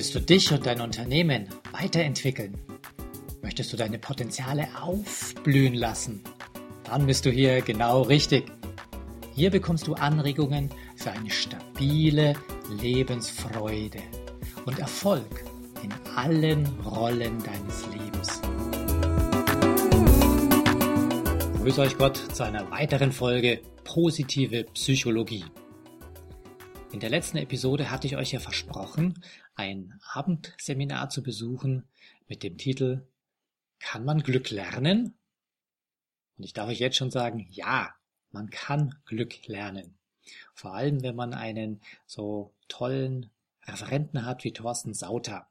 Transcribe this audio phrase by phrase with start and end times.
[0.00, 2.56] Willst du dich und dein Unternehmen weiterentwickeln?
[3.42, 6.22] Möchtest du deine Potenziale aufblühen lassen?
[6.84, 8.50] Dann bist du hier genau richtig.
[9.34, 12.32] Hier bekommst du Anregungen für eine stabile
[12.80, 13.98] Lebensfreude
[14.64, 15.44] und Erfolg
[15.82, 18.40] in allen Rollen deines Lebens.
[21.58, 25.44] Grüß euch Gott zu einer weiteren Folge Positive Psychologie.
[26.92, 29.22] In der letzten Episode hatte ich euch ja versprochen,
[29.54, 31.88] ein Abendseminar zu besuchen
[32.26, 33.06] mit dem Titel
[33.78, 35.16] Kann man Glück lernen?
[36.36, 37.94] Und ich darf euch jetzt schon sagen, ja,
[38.32, 39.98] man kann Glück lernen.
[40.52, 43.30] Vor allem, wenn man einen so tollen
[43.62, 45.48] Referenten hat wie Thorsten Sauter.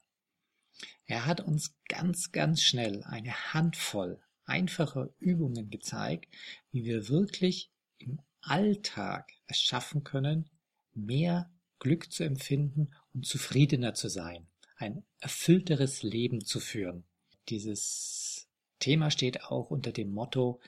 [1.06, 6.34] Er hat uns ganz, ganz schnell eine Handvoll einfacher Übungen gezeigt,
[6.70, 10.50] wie wir wirklich im Alltag es schaffen können,
[10.94, 17.04] mehr Glück zu empfinden und zufriedener zu sein, ein erfüllteres Leben zu führen.
[17.48, 20.60] Dieses Thema steht auch unter dem Motto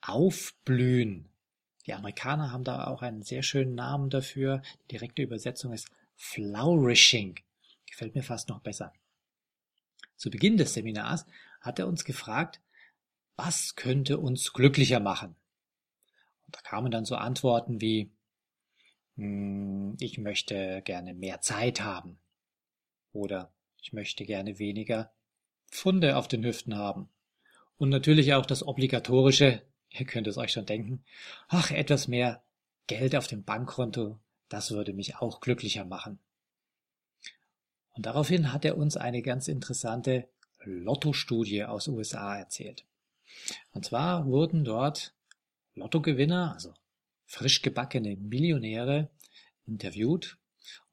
[0.00, 1.28] Aufblühen.
[1.86, 4.62] Die Amerikaner haben da auch einen sehr schönen Namen dafür.
[4.82, 7.38] Die direkte Übersetzung ist Flourishing.
[7.86, 8.92] Gefällt mir fast noch besser.
[10.16, 11.26] Zu Beginn des Seminars
[11.60, 12.60] hat er uns gefragt,
[13.36, 15.34] was könnte uns glücklicher machen?
[16.46, 18.10] Und da kamen dann so Antworten wie
[19.98, 22.18] ich möchte gerne mehr Zeit haben.
[23.12, 25.12] Oder ich möchte gerne weniger
[25.70, 27.08] Pfunde auf den Hüften haben.
[27.76, 31.04] Und natürlich auch das obligatorische, ihr könnt es euch schon denken,
[31.48, 32.42] ach, etwas mehr
[32.86, 36.18] Geld auf dem Bankkonto, das würde mich auch glücklicher machen.
[37.92, 40.28] Und daraufhin hat er uns eine ganz interessante
[40.64, 42.84] Lotto-Studie aus USA erzählt.
[43.72, 45.14] Und zwar wurden dort
[45.74, 46.74] Lottogewinner, also
[47.30, 49.08] frisch gebackene Millionäre
[49.64, 50.36] interviewt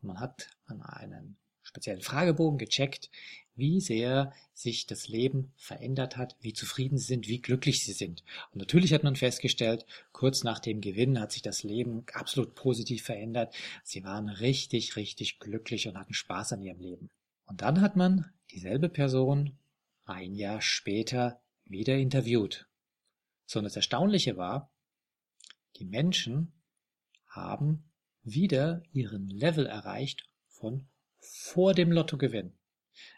[0.01, 3.09] und man hat an einem speziellen Fragebogen gecheckt,
[3.55, 8.23] wie sehr sich das Leben verändert hat, wie zufrieden sie sind, wie glücklich sie sind.
[8.51, 13.01] Und natürlich hat man festgestellt, kurz nach dem Gewinn hat sich das Leben absolut positiv
[13.01, 13.55] verändert.
[13.83, 17.09] Sie waren richtig, richtig glücklich und hatten Spaß an ihrem Leben.
[17.47, 19.57] Und dann hat man dieselbe Person
[20.05, 22.67] ein Jahr später wieder interviewt.
[23.47, 24.69] So, und das Erstaunliche war,
[25.79, 26.53] die Menschen
[27.27, 27.83] haben
[28.23, 30.87] wieder ihren Level erreicht von
[31.19, 32.53] vor dem Lottogewinn.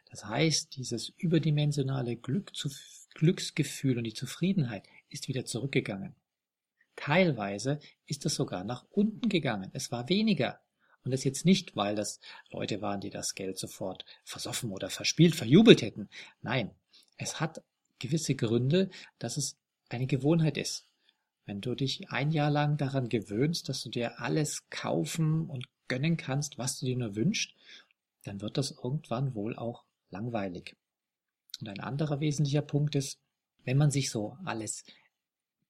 [0.10, 2.52] Das heißt, dieses überdimensionale Glück
[3.14, 6.16] Glücksgefühl und die Zufriedenheit ist wieder zurückgegangen.
[6.96, 9.70] Teilweise ist es sogar nach unten gegangen.
[9.74, 10.60] Es war weniger.
[11.04, 12.20] Und das jetzt nicht, weil das
[12.52, 16.10] Leute waren, die das Geld sofort versoffen oder verspielt, verjubelt hätten.
[16.42, 16.72] Nein,
[17.18, 17.64] es hat
[18.00, 19.58] gewisse Gründe, dass es
[19.90, 20.89] eine Gewohnheit ist.
[21.50, 26.16] Wenn du dich ein Jahr lang daran gewöhnst, dass du dir alles kaufen und gönnen
[26.16, 27.56] kannst, was du dir nur wünschst,
[28.24, 30.76] dann wird das irgendwann wohl auch langweilig.
[31.60, 33.18] Und ein anderer wesentlicher Punkt ist,
[33.64, 34.84] wenn man sich so alles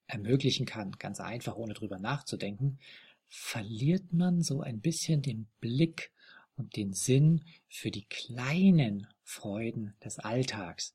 [0.06, 2.78] ermöglichen kann, ganz einfach, ohne drüber nachzudenken,
[3.26, 6.12] verliert man so ein bisschen den Blick
[6.56, 10.94] und den Sinn für die kleinen Freuden des Alltags.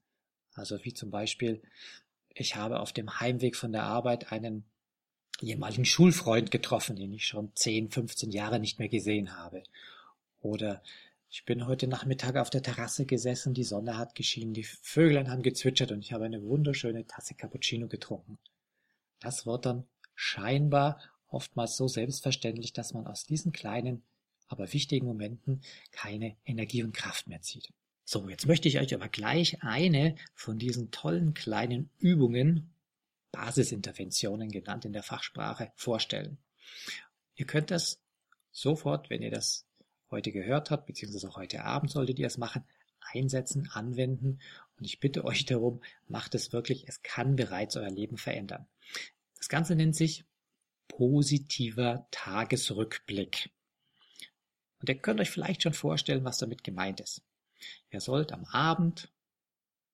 [0.53, 1.63] Also wie zum Beispiel,
[2.35, 4.63] ich habe auf dem Heimweg von der Arbeit einen
[5.41, 9.63] ehemaligen Schulfreund getroffen, den ich schon 10, 15 Jahre nicht mehr gesehen habe.
[10.41, 10.81] Oder
[11.29, 15.43] ich bin heute Nachmittag auf der Terrasse gesessen, die Sonne hat geschienen, die Vöglein haben
[15.43, 18.37] gezwitschert und ich habe eine wunderschöne Tasse Cappuccino getrunken.
[19.19, 24.03] Das wird dann scheinbar oftmals so selbstverständlich, dass man aus diesen kleinen,
[24.47, 27.73] aber wichtigen Momenten keine Energie und Kraft mehr zieht.
[28.05, 32.69] So, jetzt möchte ich euch aber gleich eine von diesen tollen kleinen Übungen
[33.35, 36.37] Basisinterventionen genannt in der Fachsprache vorstellen.
[37.35, 38.01] Ihr könnt das
[38.51, 39.67] sofort, wenn ihr das
[40.09, 42.63] heute gehört habt, beziehungsweise auch heute Abend solltet ihr es machen,
[43.01, 44.39] einsetzen, anwenden.
[44.77, 48.67] Und ich bitte euch darum, macht es wirklich, es kann bereits euer Leben verändern.
[49.37, 50.23] Das Ganze nennt sich
[50.87, 53.51] positiver Tagesrückblick.
[54.79, 57.21] Und ihr könnt euch vielleicht schon vorstellen, was damit gemeint ist.
[57.91, 59.11] Ihr sollt am Abend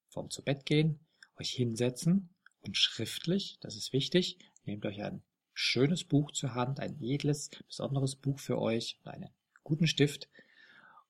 [0.09, 0.99] vorm zu Bett gehen,
[1.37, 2.30] euch hinsetzen
[2.61, 5.21] und schriftlich, das ist wichtig, nehmt euch ein
[5.53, 9.29] schönes Buch zur Hand, ein edles, besonderes Buch für euch und einen
[9.63, 10.29] guten Stift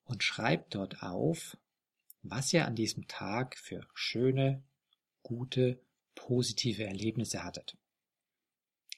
[0.06, 1.58] und schreibt dort auf,
[2.24, 4.64] was ihr an diesem Tag für schöne,
[5.24, 5.80] gute,
[6.16, 7.78] positive Erlebnisse hattet.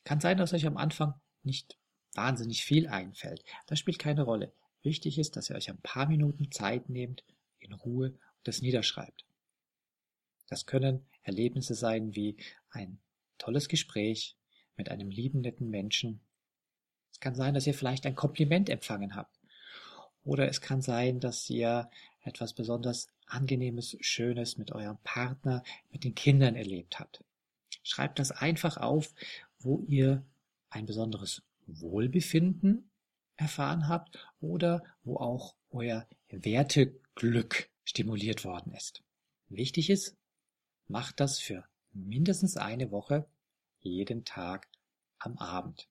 [0.04, 1.14] Kann sein, dass euch am Anfang
[1.44, 1.78] nicht
[2.14, 3.44] wahnsinnig viel einfällt.
[3.68, 4.54] Das spielt keine Rolle.
[4.82, 7.24] Wichtig ist, dass ihr euch ein paar Minuten Zeit nehmt,
[7.60, 9.26] in Ruhe und das niederschreibt.
[10.48, 12.38] Das können Erlebnisse sein wie
[12.70, 13.00] ein
[13.38, 14.36] tolles Gespräch
[14.78, 16.22] mit einem lieben, netten Menschen.
[17.12, 19.40] Es kann sein, dass ihr vielleicht ein Kompliment empfangen habt.
[20.24, 21.90] Oder es kann sein, dass ihr
[22.24, 27.24] etwas besonders Angenehmes, Schönes mit eurem Partner, mit den Kindern erlebt habt.
[27.84, 29.14] Schreibt das einfach auf,
[29.60, 30.26] wo ihr
[30.70, 32.90] ein besonderes Wohlbefinden
[33.36, 39.04] erfahren habt oder wo auch euer Werteglück stimuliert worden ist.
[39.50, 40.16] Wichtig ist,
[40.88, 43.26] macht das für mindestens eine Woche
[43.80, 44.68] jeden Tag
[45.20, 45.88] am Abend.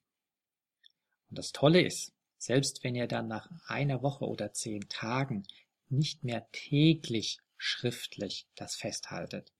[1.30, 5.44] Und das Tolle ist, selbst wenn ihr dann nach einer Woche oder zehn Tagen
[5.88, 9.52] nicht mehr täglich schriftlich das festhaltet,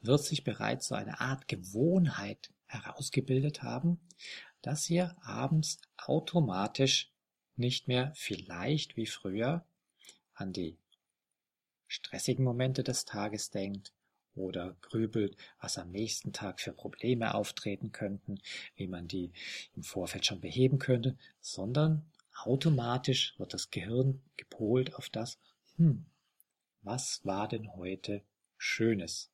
[0.00, 4.00] wird sich bereits so eine Art Gewohnheit herausgebildet haben,
[4.62, 7.10] dass ihr abends automatisch
[7.56, 9.64] nicht mehr vielleicht wie früher
[10.34, 10.78] an die
[11.86, 13.92] stressigen Momente des Tages denkt
[14.34, 18.40] oder grübelt, was am nächsten Tag für Probleme auftreten könnten,
[18.76, 19.32] wie man die
[19.76, 22.04] im Vorfeld schon beheben könnte, sondern
[22.42, 25.38] automatisch wird das Gehirn gepolt auf das,
[25.76, 26.06] hm,
[26.82, 28.22] was war denn heute
[28.56, 29.30] Schönes?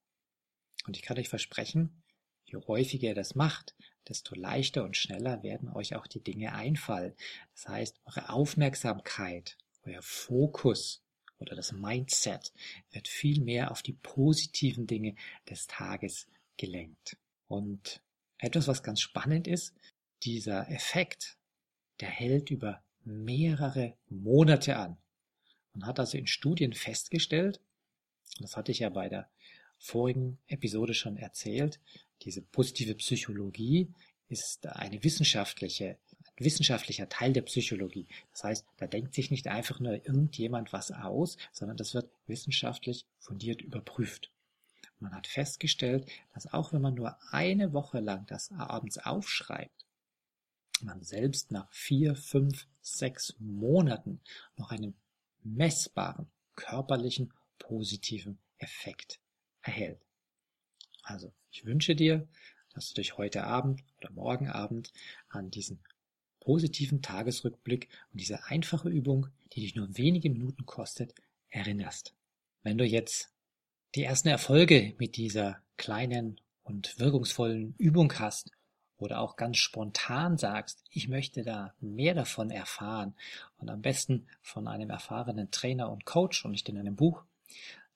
[0.87, 2.03] Und ich kann euch versprechen,
[2.45, 3.75] je häufiger ihr das macht,
[4.09, 7.15] desto leichter und schneller werden euch auch die Dinge einfallen.
[7.55, 11.03] Das heißt, eure Aufmerksamkeit, euer Fokus
[11.41, 12.53] oder das Mindset
[12.93, 15.17] wird viel mehr auf die positiven Dinge
[15.49, 16.27] des Tages
[16.57, 17.17] gelenkt.
[17.49, 18.03] Und
[18.39, 19.75] etwas, was ganz spannend ist,
[20.23, 21.37] dieser Effekt,
[22.01, 24.99] der hält über mehrere Monate an.
[25.73, 27.61] Man hat also in Studien festgestellt,
[28.39, 29.31] das hatte ich ja bei der
[29.79, 31.81] vorigen Episode schon erzählt,
[32.23, 33.89] diese positive Psychologie
[34.29, 35.99] ist eine wissenschaftliche
[36.41, 38.07] wissenschaftlicher Teil der Psychologie.
[38.33, 43.07] Das heißt, da denkt sich nicht einfach nur irgendjemand was aus, sondern das wird wissenschaftlich
[43.19, 44.31] fundiert überprüft.
[44.99, 49.87] Man hat festgestellt, dass auch wenn man nur eine Woche lang das abends aufschreibt,
[50.83, 54.21] man selbst nach vier, fünf, sechs Monaten
[54.57, 54.95] noch einen
[55.43, 59.21] messbaren körperlichen positiven Effekt
[59.63, 60.01] erhält.
[61.03, 62.29] Also, ich wünsche dir,
[62.75, 64.93] dass du dich heute Abend oder morgen Abend
[65.29, 65.83] an diesen
[66.41, 71.15] positiven Tagesrückblick und diese einfache Übung, die dich nur wenige Minuten kostet,
[71.51, 72.15] erinnerst.
[72.63, 73.31] Wenn du jetzt
[73.95, 78.51] die ersten Erfolge mit dieser kleinen und wirkungsvollen Übung hast
[78.99, 83.15] oder auch ganz spontan sagst, ich möchte da mehr davon erfahren
[83.59, 87.25] und am besten von einem erfahrenen Trainer und Coach und nicht in einem Buch,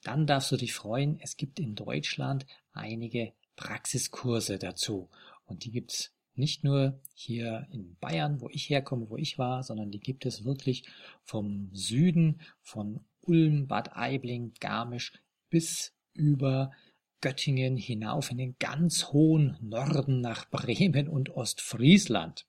[0.03, 5.09] dann darfst du dich freuen, es gibt in Deutschland einige Praxiskurse dazu
[5.47, 9.91] und die gibt's nicht nur hier in Bayern, wo ich herkomme, wo ich war, sondern
[9.91, 10.85] die gibt es wirklich
[11.23, 15.13] vom Süden, von Ulm, Bad Aibling, Garmisch
[15.51, 16.73] bis über
[17.21, 22.47] Göttingen hinauf in den ganz hohen Norden nach Bremen und Ostfriesland.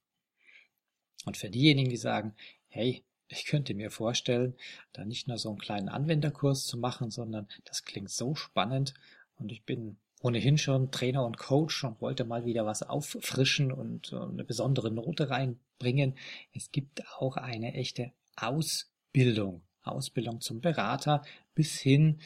[1.25, 2.35] Und für diejenigen, die sagen,
[2.67, 4.55] hey, ich könnte mir vorstellen,
[4.91, 8.93] da nicht nur so einen kleinen Anwenderkurs zu machen, sondern das klingt so spannend
[9.35, 14.13] und ich bin ohnehin schon Trainer und Coach und wollte mal wieder was auffrischen und
[14.13, 16.15] eine besondere Note reinbringen.
[16.53, 19.61] Es gibt auch eine echte Ausbildung.
[19.83, 21.23] Ausbildung zum Berater
[21.53, 22.19] bis hin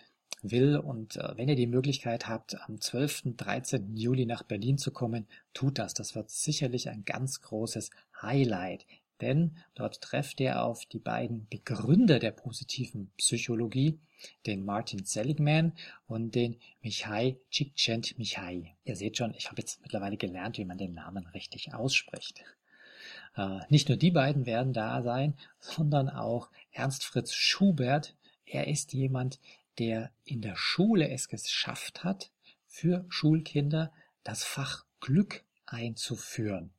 [0.43, 0.77] will.
[0.77, 3.97] Und äh, wenn ihr die Möglichkeit habt, am 12., 13.
[3.97, 5.95] Juli nach Berlin zu kommen, tut das.
[5.95, 8.87] Das wird sicherlich ein ganz großes Highlight
[9.23, 13.99] denn dort trefft er auf die beiden Begründer der positiven Psychologie,
[14.47, 15.73] den Martin Seligman
[16.07, 18.75] und den Mihai Csikszentmihalyi.
[18.85, 22.45] Ihr seht schon, ich habe jetzt mittlerweile gelernt, wie man den Namen richtig ausspricht.
[23.37, 28.15] Äh, nicht nur die beiden werden da sein, sondern auch Ernst Fritz Schubert.
[28.45, 29.39] Er ist jemand,
[29.79, 32.31] der in der Schule es geschafft hat,
[32.67, 33.93] für Schulkinder
[34.25, 36.73] das Fach Glück einzuführen.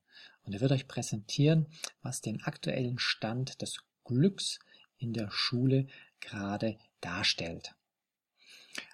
[0.44, 1.68] Und er wird euch präsentieren,
[2.02, 4.60] was den aktuellen Stand des Glücks
[4.98, 5.88] in der Schule
[6.20, 7.76] gerade darstellt.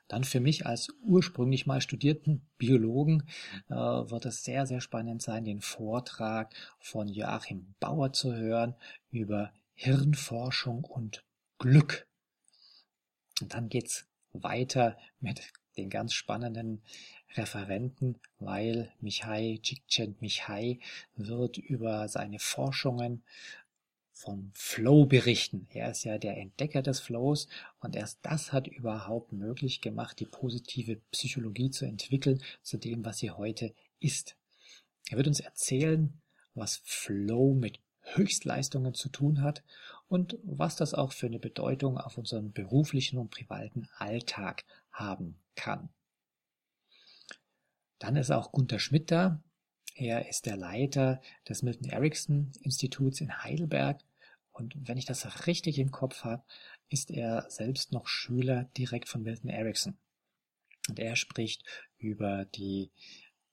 [0.08, 3.28] Dann für mich als ursprünglich mal studierten Biologen
[3.70, 8.76] äh, wird es sehr, sehr spannend sein, den Vortrag von Joachim Bauer zu hören
[9.12, 11.24] über Hirnforschung und
[11.60, 12.08] Glück.
[13.40, 16.82] Und dann geht's weiter mit den ganz spannenden
[17.36, 20.80] Referenten, weil Mihai Csikszentmihalyi
[21.16, 23.24] wird über seine Forschungen
[24.12, 25.68] vom Flow berichten.
[25.72, 27.48] Er ist ja der Entdecker des Flows
[27.80, 33.20] und erst das hat überhaupt möglich gemacht, die positive Psychologie zu entwickeln zu dem, was
[33.20, 34.36] sie heute ist.
[35.10, 36.22] Er wird uns erzählen,
[36.54, 39.64] was Flow mit Höchstleistungen zu tun hat
[40.10, 45.90] und was das auch für eine Bedeutung auf unseren beruflichen und privaten Alltag haben kann.
[48.00, 49.44] Dann ist auch Gunther Schmidt da.
[49.94, 54.02] Er ist der Leiter des Milton Erickson Instituts in Heidelberg.
[54.54, 56.44] Und wenn ich das richtig im Kopf habe,
[56.88, 59.98] ist er selbst noch Schüler direkt von Milton Erickson.
[60.88, 61.64] Und er spricht
[61.98, 62.92] über die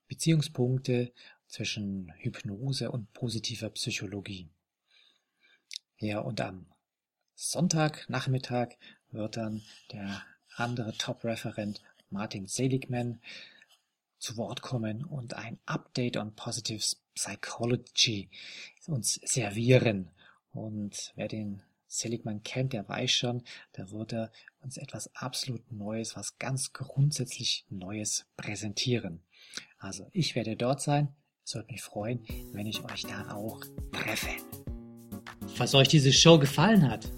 [0.07, 1.13] Beziehungspunkte
[1.47, 4.49] zwischen Hypnose und positiver Psychologie.
[5.99, 6.67] Ja, und am
[7.35, 8.75] Sonntagnachmittag
[9.11, 9.61] wird dann
[9.91, 10.23] der
[10.55, 13.19] andere Top-Referent Martin Seligman
[14.19, 16.83] zu Wort kommen und ein Update on Positive
[17.13, 18.29] Psychology
[18.87, 20.09] uns servieren.
[20.51, 26.15] Und wer den Seligman kennt, der weiß schon, da wird er uns etwas absolut Neues,
[26.15, 29.21] was ganz grundsätzlich Neues präsentieren.
[29.77, 31.09] Also ich werde dort sein.
[31.45, 33.61] Es würde mich freuen, wenn ich euch da auch
[33.93, 34.31] treffe.
[35.55, 37.09] Falls euch diese Show gefallen hat,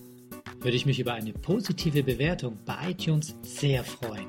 [0.59, 4.28] würde ich mich über eine positive Bewertung bei iTunes sehr freuen.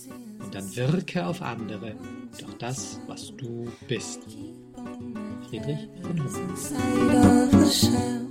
[0.51, 1.95] dann wirke auf andere
[2.39, 4.21] durch das, was du bist.
[5.49, 8.30] Friedrich von Hummel.